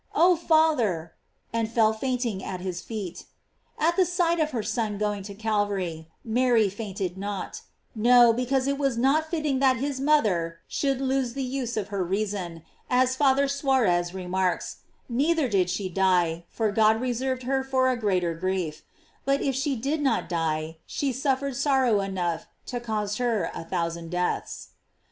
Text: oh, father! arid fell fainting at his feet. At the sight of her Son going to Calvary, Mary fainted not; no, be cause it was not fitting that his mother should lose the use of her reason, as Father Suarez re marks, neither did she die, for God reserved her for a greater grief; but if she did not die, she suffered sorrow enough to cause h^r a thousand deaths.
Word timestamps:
oh, 0.15 0.35
father! 0.35 1.13
arid 1.53 1.69
fell 1.69 1.93
fainting 1.93 2.43
at 2.43 2.59
his 2.59 2.81
feet. 2.81 3.25
At 3.77 3.97
the 3.97 4.03
sight 4.07 4.39
of 4.39 4.49
her 4.49 4.63
Son 4.63 4.97
going 4.97 5.21
to 5.21 5.35
Calvary, 5.35 6.09
Mary 6.23 6.69
fainted 6.69 7.19
not; 7.19 7.61
no, 7.93 8.33
be 8.33 8.47
cause 8.47 8.65
it 8.65 8.79
was 8.79 8.97
not 8.97 9.29
fitting 9.29 9.59
that 9.59 9.77
his 9.77 9.99
mother 10.01 10.57
should 10.67 11.01
lose 11.01 11.33
the 11.35 11.43
use 11.43 11.77
of 11.77 11.89
her 11.89 12.03
reason, 12.03 12.63
as 12.89 13.15
Father 13.15 13.47
Suarez 13.47 14.11
re 14.11 14.25
marks, 14.25 14.77
neither 15.07 15.47
did 15.47 15.69
she 15.69 15.87
die, 15.87 16.45
for 16.49 16.71
God 16.71 16.99
reserved 16.99 17.43
her 17.43 17.63
for 17.63 17.87
a 17.91 17.95
greater 17.95 18.33
grief; 18.33 18.81
but 19.23 19.39
if 19.43 19.53
she 19.53 19.75
did 19.75 20.01
not 20.01 20.27
die, 20.27 20.77
she 20.87 21.11
suffered 21.13 21.55
sorrow 21.55 21.99
enough 21.99 22.47
to 22.65 22.79
cause 22.79 23.15
h^r 23.19 23.51
a 23.53 23.63
thousand 23.63 24.09
deaths. 24.09 24.69